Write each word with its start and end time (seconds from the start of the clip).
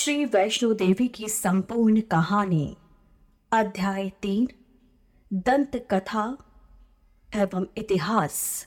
श्री 0.00 0.24
वैष्णो 0.24 0.74
देवी 0.74 1.08
की 1.08 1.28
संपूर्ण 1.28 2.00
कहानी, 2.00 2.76
अध्याय 3.52 4.10
तीन, 4.22 4.48
दंत 5.32 5.88
कथा 5.90 6.36
एवं 7.36 7.66
इतिहास। 7.76 8.66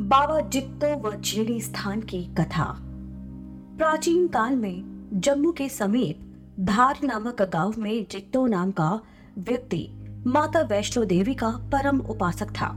बाबा 0.00 0.40
जित्तो 0.40 0.96
व 0.96 1.20
झेड़ी 1.20 1.60
स्थान 1.60 2.00
की 2.00 2.24
कथा। 2.24 2.78
प्राचीन 3.78 4.28
काल 4.28 4.56
में 4.56 5.10
जम्मू 5.14 5.52
के 5.52 5.68
समीप 5.68 6.20
धार 6.60 6.98
नामक 7.04 7.42
गाँव 7.42 7.74
में 7.78 8.06
जित्तो 8.10 8.46
नाम 8.46 8.70
का 8.70 9.00
व्यक्ति 9.38 9.88
माता 10.26 10.60
वैष्णो 10.60 11.04
देवी 11.04 11.34
का 11.34 11.48
परम 11.48 12.00
उपासक 12.00 12.48
था। 12.50 12.68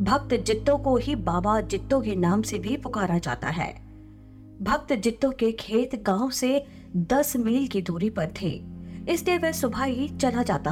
भक्त 0.00 0.34
जित्तो 0.34 0.76
को 0.76 0.96
ही 0.96 1.14
बाबा 1.14 1.60
जित्तो 1.60 2.00
के 2.00 2.16
नाम 2.16 2.42
से 2.42 2.58
भी 2.58 2.76
पुकारा 2.76 3.18
जाता 3.18 3.48
है। 3.48 3.83
भक्त 4.62 4.92
जित्तो 4.92 5.30
के 5.30 5.52
खेत 5.52 6.02
गाँव 6.02 6.30
से 6.30 6.66
दस 6.96 7.36
मील 7.36 7.66
की 7.66 7.82
दूरी 7.82 8.10
पर 8.10 8.32
थे। 8.42 8.64
इसलिए 9.08 9.38
वह 9.38 9.52
सुबह 9.52 9.82
ही 9.82 10.08
चला 10.08 10.42
जाता 10.42 10.70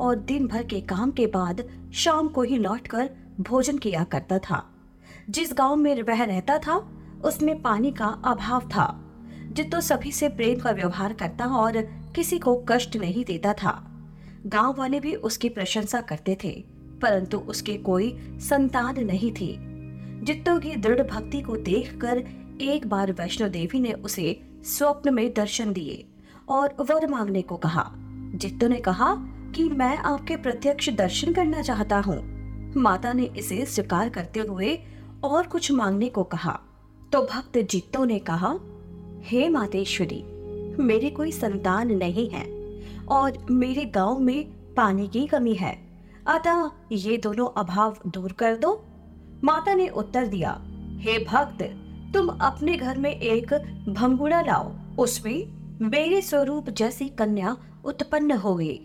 और 0.00 0.16
दिन 0.16 0.46
भर 0.46 0.62
के 0.62 0.80
काम 0.80 1.10
के 1.10 1.26
बाद 1.26 1.64
शाम 1.92 2.28
को 2.28 2.42
ही 2.42 2.58
लौटकर 2.58 3.10
भोजन 3.40 3.78
किया 3.78 4.04
करता 4.04 4.38
था। 4.38 4.74
जिस 5.30 5.52
गाँव 5.52 5.76
में 5.76 6.02
वह 6.02 6.24
रहता 6.24 6.58
था, 6.58 6.76
उसमें 7.24 7.62
पानी 7.62 7.92
का 7.92 8.06
अभाव 8.06 8.60
था। 8.60 8.98
जित्तो 9.52 9.80
सभी 9.80 10.12
से 10.12 10.28
प्रेम 10.28 10.60
का 10.60 10.70
व्यवहार 10.70 11.12
करता 11.12 11.44
और 11.44 11.80
किसी 12.14 12.38
को 12.38 12.64
कष्ट 12.68 12.96
नहीं 12.96 13.24
देता 13.24 13.52
था। 13.52 13.88
गाँव 14.46 14.74
वाले 14.78 15.00
भी 15.00 15.14
उसकी 15.14 15.48
प्रशंसा 15.48 16.00
करते 16.00 16.38
थे, 16.44 16.64
परंतु 17.02 17.38
उसके 17.38 17.76
कोई 17.76 18.18
संतान 18.38 19.04
नहीं 19.04 19.32
थी। 19.32 19.56
जित्तो 20.22 20.58
की 20.58 20.76
दृढ़ 20.76 21.02
भक्ति 21.02 21.40
को 21.40 21.56
देखकर 21.56 22.24
एक 22.60 22.86
बार 22.86 23.12
वैष्णो 23.12 23.48
देवी 23.48 23.80
ने 23.80 23.92
उसे 23.92 24.40
स्वप्न 24.64 25.14
में 25.14 25.34
दर्शन 25.34 25.72
दिए 25.72 26.06
और 26.48 26.74
वर 26.80 27.06
मांगने 27.06 27.42
को 27.42 27.56
कहा, 27.56 27.92
जित्तो 28.34 28.68
ने 28.68 28.76
कहा 28.76 29.14
कि 29.54 29.68
मैं 29.68 29.96
आपके 29.96 30.36
प्रत्यक्ष 30.36 30.90
दर्शन 30.90 31.32
करना 31.32 31.62
चाहता 31.62 31.98
हूँ। 31.98 32.74
माता 32.76 33.12
ने 33.12 33.24
इसे 33.36 33.64
स्वीकार 33.66 34.08
करते 34.08 34.40
हुए 34.40 34.78
और 35.24 35.46
कुछ 35.46 35.72
मांगने 35.72 36.08
को 36.08 36.24
कहा। 36.24 36.60
तो 37.12 37.22
भक्त 37.22 37.58
जित्तो 37.58 38.04
ने 38.04 38.18
कहा, 38.18 38.54
हे 39.22 39.48
मातेश्वरी, 39.48 40.22
मेरी 40.82 41.10
कोई 41.10 41.32
संतान 41.32 41.92
नहीं 41.92 42.28
है 42.30 42.46
और 43.08 43.46
मेरे 43.50 43.84
गाँव 43.84 44.18
में 44.18 44.44
पानी 44.74 45.08
की 45.08 45.26
कमी 45.26 45.54
है। 45.54 45.76
अतः 46.26 46.70
ये 46.92 47.16
दोनों 47.16 47.48
अभाव 47.56 47.96
दूर 48.06 48.32
कर 48.32 48.56
दो। 48.56 48.84
माता 49.44 49.74
ने 49.74 49.88
उत्तर 49.88 50.26
दिया, 50.26 50.60
हे 50.98 51.18
भक्त 51.24 51.81
तुम 52.14 52.28
अपने 52.28 52.76
घर 52.76 52.98
में 52.98 53.10
एक 53.10 53.54
भंगुड़ा 53.88 54.40
लाओ। 54.40 54.72
उसमें 54.98 55.62
मेरे 55.82 56.22
स्वरूप 56.22 56.70
जैसी 56.70 57.08
कन्या 57.08 57.56
उत्पन्न 57.84 58.30
होगी। 58.30 58.80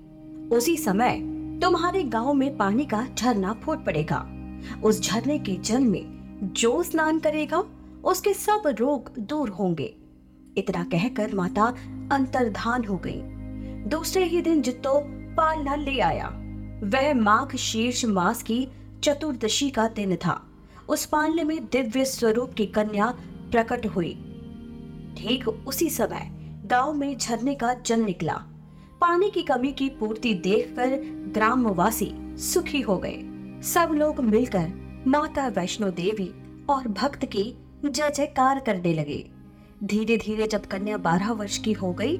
उसी 0.51 0.77
समय 0.77 1.19
तुम्हारे 1.61 2.03
गाँव 2.03 2.33
में 2.33 2.57
पानी 2.57 2.85
का 2.85 3.07
झरना 3.17 3.53
फूट 3.53 3.85
पड़ेगा। 3.85 4.29
उस 4.83 5.01
झरने 5.01 5.39
के 5.39 5.53
जल 5.53 5.79
में 5.79 6.17
जो 6.43 6.83
स्नान 6.83 7.19
करेगा, 7.19 7.63
उसके 8.03 8.33
सब 8.33 8.63
रोग 8.67 9.17
दूर 9.19 9.49
होंगे। 9.49 9.95
इतना 10.57 10.83
कहकर 10.83 11.35
माता 11.35 11.75
अंतर्धान 12.11 12.85
हो 12.85 12.97
गई। 12.97 13.21
दूसरे 13.89 14.25
ही 14.25 14.41
दिन 14.41 14.61
जितो 14.61 15.03
पालना 15.07 15.75
ले 15.75 15.99
आया। 15.99 16.27
वह 16.83 17.13
माघ 17.13 17.55
शीर्ष 17.55 18.05
मास 18.05 18.43
की 18.43 18.67
चतुर्दशी 19.03 19.69
का 19.69 19.87
दिन 19.87 20.15
था। 20.15 20.46
उस 20.89 21.05
पालने 21.05 21.43
में 21.43 21.57
दिव्य 21.65 22.05
स्वरूप 22.05 22.53
की 22.53 22.65
कन्या 22.65 23.07
प्रकट 23.51 23.85
हुई। 23.85 24.13
ठीक 25.17 25.47
उसी 25.47 25.89
समय 25.89 26.29
गाँव 26.65 26.93
में 26.93 27.17
झरने 27.17 27.55
का 27.55 27.73
जल 27.75 27.99
निकला। 27.99 28.33
पानी 29.01 29.29
की 29.29 29.41
कमी 29.41 29.71
की 29.71 29.89
पूर्ति 29.89 30.33
देखकर 30.33 30.97
ग्रामवासी 31.33 32.11
सुखी 32.43 32.81
हो 32.81 32.97
गए। 32.97 33.17
सब 33.63 33.91
लोग 33.93 34.19
मिलकर 34.19 34.71
माता 35.07 35.47
वैष्णो 35.47 35.89
देवी 35.91 36.33
और 36.69 36.87
भक्त 36.87 37.25
की 37.25 37.43
जय 37.85 38.09
जयकार 38.09 38.59
करने 38.59 38.93
लगे। 38.93 39.25
धीरे 39.83 40.17
धीरे 40.17 40.47
जब 40.47 40.65
कन्या 40.65 40.97
बारह 40.97 41.31
वर्ष 41.31 41.57
की 41.57 41.73
हो 41.73 41.93
गई 41.93 42.17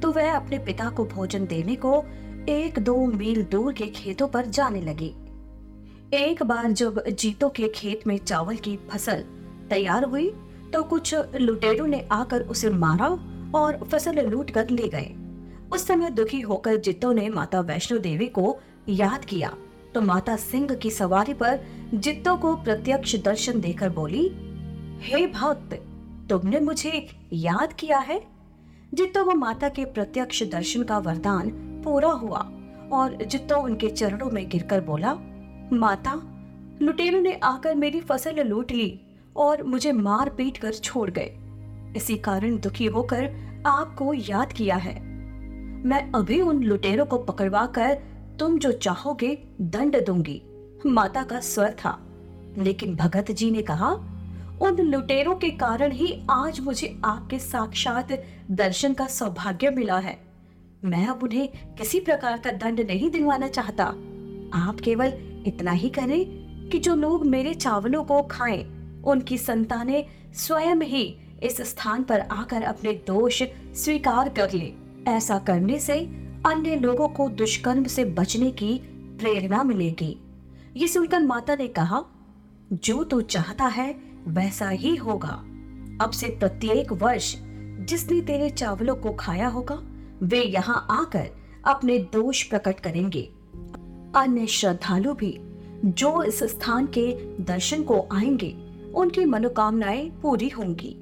तो 0.00 0.10
वह 0.12 0.34
अपने 0.36 0.58
पिता 0.58 0.88
को 0.90 1.04
भोजन 1.04 1.46
देने 1.46 1.74
को 1.76 2.02
एक 2.48 2.78
दो 2.78 2.96
मील 3.06 3.42
दूर 3.42 3.72
के 3.72 3.86
खेतों 3.86 4.28
पर 4.28 4.46
जाने 4.46 4.80
लगी। 4.80 5.12
एक 6.12 6.42
बार 6.42 6.72
जब 6.72 7.02
जीतो 7.08 7.48
के 7.48 7.68
खेत 7.68 8.06
में 8.06 8.16
चावल 8.18 8.56
की 8.56 8.76
फ़सल 8.90 9.22
तैयार 9.70 10.04
हुई 10.04 10.28
तो 10.72 10.82
कुछ 10.82 11.14
लुटेरों 11.34 11.86
ने 11.86 12.00
आकर 12.12 12.42
उसे 12.42 12.70
मारा 12.70 13.08
और 13.54 13.78
फ़सल 13.84 14.20
लूट 14.26 14.50
कर 14.50 14.70
ले 14.70 14.88
गए। 14.88 15.14
उस 15.72 15.86
समय 15.86 16.10
दुखी 16.10 16.40
होकर 16.40 16.76
जितो 16.76 17.12
ने 17.12 17.28
माता 17.28 17.60
वैष्णो 17.60 17.98
देवी 17.98 18.26
को 18.28 18.56
याद 18.88 19.24
किया। 19.24 19.54
तो 19.94 20.00
माता 20.00 20.36
सिंह 20.36 20.74
की 20.74 20.90
सवारी 20.90 21.34
पर 21.34 21.58
जितो 21.94 22.36
को 22.36 22.54
प्रत्यक्ष 22.56 23.16
दर्शन 23.16 23.60
देकर 23.60 23.88
बोली, 23.88 24.28
हे 25.02 25.26
भक्त, 25.26 25.74
तुमने 26.30 26.60
मुझे 26.60 27.06
याद 27.32 27.72
किया 27.72 27.98
है? 27.98 28.22
जितो 28.94 29.24
वो 29.24 29.34
माता 29.36 29.68
के 29.68 29.84
प्रत्यक्ष 29.84 30.42
दर्शन 30.42 30.82
का 30.82 30.98
वरदान 30.98 31.50
पूरा 31.84 32.10
हुआ 32.12 32.48
और 32.92 33.18
जितो 33.24 33.62
उनके 33.62 33.88
चरणों 33.88 34.30
में 34.30 34.48
गिरकर 34.48 34.80
बोला 34.80 35.18
माता, 35.72 36.12
लुटेरों 36.82 37.20
ने 37.20 37.32
आकर 37.42 37.74
मेरी 37.74 38.00
फ़सल 38.00 38.42
लूट 38.44 38.72
ली 38.72 39.00
और 39.36 39.62
मुझे 39.62 39.92
मार 39.92 40.30
पीट 40.30 40.56
कर 40.56 40.72
छोड़ 40.74 41.10
गए। 41.10 41.36
इसी 41.96 42.16
कारण 42.16 42.58
दुखी 42.58 42.86
होकर 42.86 43.30
आपको 43.66 44.14
याद 44.14 44.52
किया 44.52 44.76
है। 44.76 44.94
मैं 45.86 46.10
अभी 46.12 46.40
उन 46.40 46.62
लुटेरों 46.62 47.06
को 47.06 47.18
पकड़वा 47.18 47.66
कर 47.66 47.94
तुम 48.38 48.58
जो 48.58 48.72
चाहोगे 48.72 49.38
दंड 49.60 50.04
दूँगी। 50.06 50.40
माता 50.86 51.22
का 51.22 51.40
स्वर 51.40 51.70
था, 51.70 51.98
लेकिन 52.58 52.94
भगत 52.96 53.30
जी 53.30 53.50
ने 53.50 53.62
कहा, 53.62 53.90
उन 54.62 54.80
लुटेरों 54.80 55.34
के 55.34 55.50
कारण 55.50 55.92
ही 55.92 56.26
आज 56.30 56.60
मुझे 56.60 56.96
आपके 57.04 57.38
साक्षात 57.38 58.12
दर्शन 58.50 58.94
का 58.94 59.06
सौभाग्य 59.06 59.70
मिला 59.70 59.98
है। 59.98 60.18
मैं 60.84 61.06
अब 61.06 61.22
उन्हें 61.22 61.48
किसी 61.78 62.00
प्रकार 62.00 62.38
का 62.38 62.50
दंड 62.50 62.80
नहीं 62.80 63.10
दिलवाना 63.10 63.48
चाहता। 63.48 63.94
आप 64.54 64.80
केवल 64.80 65.12
इतना 65.46 65.70
ही 65.70 65.88
करें 65.88 66.42
कि 66.68 66.78
जो 66.78 66.94
लोग 66.94 67.26
मेरे 67.26 67.54
चावलों 67.54 68.04
को 68.04 68.22
खाएँ, 68.22 68.64
उनकी 69.04 69.38
संतानें 69.38 70.04
स्वयं 70.32 70.76
ही 70.76 71.18
इस 71.42 71.60
स्थान 71.60 72.02
पर 72.02 72.20
आकर 72.20 72.62
अपने 72.62 72.92
दोष 72.92 73.42
स्वीकार 73.74 74.28
कर 74.28 74.52
ले। 74.52 74.72
ऐसा 75.08 75.38
करने 75.38 75.78
से 75.78 75.98
अन्य 76.46 76.76
लोगों 76.76 77.08
को 77.08 77.28
दुष्कर्म 77.28 77.84
से 77.84 78.04
बचने 78.04 78.50
की 78.50 78.80
प्रेरणा 79.18 79.62
मिलेगी। 79.62 80.16
ये 80.76 80.88
सुनकर 80.88 81.20
माता 81.20 81.54
ने 81.54 81.68
कहा 81.68 82.02
जो 82.72 83.04
तू 83.04 83.20
चाहता 83.20 83.64
है 83.64 84.00
वैसा 84.26 84.68
ही 84.68 84.96
होगा। 84.96 85.42
अब 86.04 86.10
से 86.10 86.26
प्रत्येक 86.26 86.92
वर्ष 86.92 87.36
जिसने 87.80 88.20
तेरे 88.20 88.50
चावलों 88.50 88.94
को 88.94 89.12
खाया 89.12 89.48
होगा 89.48 89.82
वे 90.22 90.42
यहाँ 90.42 90.86
आकर 90.90 91.28
अपने 91.64 91.98
दोष 91.98 92.42
प्रकट 92.42 92.80
करेंगे। 92.80 93.28
अन्य 94.14 94.46
श्रद्धालु 94.46 95.14
भी 95.14 95.38
जो 95.84 96.22
इस 96.22 96.42
स्थान 96.42 96.86
के 96.86 97.12
दर्शन 97.44 97.82
को 97.82 98.08
आएँगे, 98.12 98.56
उनकी 98.94 99.24
मनोकामनाएँ 99.24 100.10
पूरी 100.22 100.48
होंगी। 100.48 100.96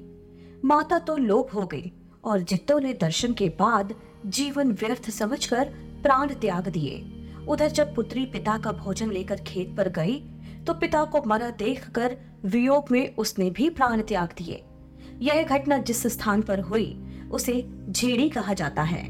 माता 0.65 0.99
तो 0.99 1.17
लोभ 1.17 1.49
हो 1.55 1.65
गई 1.65 1.91
और 2.23 2.39
जित्तो 2.39 2.79
ने 2.79 2.93
दर्शन 2.93 3.33
के 3.33 3.49
बाद 3.49 3.93
जीवन 4.25 4.71
व्यर्थ 4.71 5.09
समझकर 5.09 5.65
प्राण 6.03 6.33
त्याग 6.33 6.67
दिए। 6.67 7.05
उधर 7.47 7.67
जब 7.67 7.95
पुत्री 7.95 8.25
पिता 8.25 8.57
का 8.57 8.71
भोजन 8.71 9.11
लेकर 9.11 9.35
खेत 9.35 9.75
पर 9.77 9.89
गई 9.89 10.19
तो 10.67 10.73
पिता 10.73 11.03
को 11.05 11.23
मरा 11.27 11.49
देखकर 11.49 12.17
वियोग 12.45 12.85
में 12.91 13.15
उसने 13.15 13.49
भी 13.49 13.69
प्राण 13.69 14.01
त्याग 14.01 14.29
दिए। 14.37 14.63
यह 15.19 15.43
घटना 15.43 15.77
जिस 15.77 16.07
स्थान 16.07 16.41
पर 16.41 16.59
हुई, 16.59 17.03
उसे 17.31 17.69
झेड़ी 17.89 18.29
कहा 18.29 18.53
जाता 18.53 18.83
है। 18.83 19.03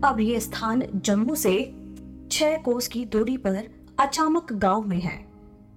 अब 0.00 0.20
यह 0.20 0.38
स्थान 0.38 0.82
जम्मू 0.94 1.34
से 1.34 1.81
छह 2.32 2.56
कोस 2.56 2.88
की 2.88 3.04
दूरी 3.04 3.36
पर 3.36 3.68
अचामक 4.00 4.52
गाँव 4.52 4.82
में 4.82 5.00
है। 5.00 5.24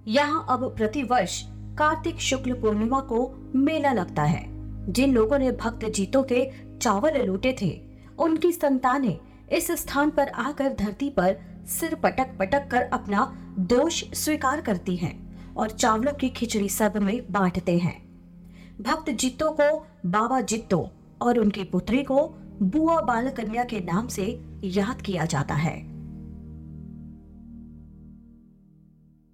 यहाँ 0.08 0.46
अब 0.48 0.74
प्रति 0.76 1.02
वर्ष 1.02 1.42
कार्तिक 1.48 2.20
शुक्ल 2.20 2.52
पूर्णिमा 2.52 3.00
को 3.00 3.50
मेला 3.54 3.92
लगता 3.92 4.22
है। 4.22 4.44
जिन 4.92 5.14
लोगों 5.14 5.38
ने 5.38 5.52
भक्त 5.52 5.84
जीतों 5.84 6.22
के 6.22 6.50
चावल 6.78 7.26
लूटे 7.26 7.56
थे, 7.62 7.82
उनकी 8.18 8.52
संतानें 8.52 9.18
इस 9.52 9.70
स्थान 9.70 10.10
पर 10.10 10.28
आकर 10.28 10.72
धरती 10.72 11.10
पर 11.10 11.36
सिर 11.66 11.94
पटक 11.94 12.38
पटक 12.38 12.68
कर 12.68 12.82
अपना 12.82 13.36
दोष 13.58 14.04
स्वीकार 14.12 14.60
करती 14.60 14.96
हैं 14.96 15.54
और 15.54 15.70
चावलों 15.70 16.12
की 16.12 16.28
खिचड़ी 16.28 16.68
सब 16.68 16.96
में 16.96 17.32
बांटते 17.32 17.78
हैं। 17.78 18.06
भक्त 18.80 19.10
जित्तो 19.10 19.50
को 19.50 19.86
बाबा 20.06 20.40
जित्तो 20.40 20.90
और 21.22 21.38
उनकी 21.38 21.64
पुत्री 21.64 22.02
को 22.02 22.28
बुआ 22.62 23.00
बाल 23.00 23.30
कन्या 23.30 23.64
के 23.64 23.80
नाम 23.80 24.06
से 24.06 24.44
याद 24.64 25.02
किया 25.02 25.24
जाता 25.24 25.54
है। 25.54 25.95